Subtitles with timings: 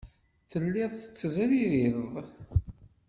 [0.51, 2.11] Telliḍ tettezririḍ.